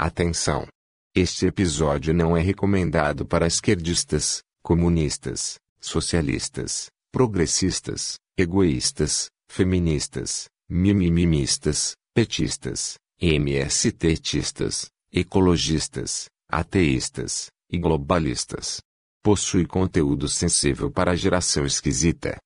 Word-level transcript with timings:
Atenção! 0.00 0.64
Este 1.12 1.46
episódio 1.46 2.14
não 2.14 2.36
é 2.36 2.40
recomendado 2.40 3.26
para 3.26 3.48
esquerdistas, 3.48 4.44
comunistas, 4.62 5.58
socialistas, 5.80 6.88
progressistas, 7.10 8.16
egoístas, 8.36 9.28
feministas, 9.50 10.48
mimimimistas, 10.68 11.96
petistas, 12.14 12.94
MSTistas, 13.20 14.86
ecologistas, 15.12 16.28
ateístas 16.48 17.50
e 17.68 17.76
globalistas. 17.76 18.80
Possui 19.20 19.66
conteúdo 19.66 20.28
sensível 20.28 20.92
para 20.92 21.10
a 21.10 21.16
geração 21.16 21.66
esquisita. 21.66 22.36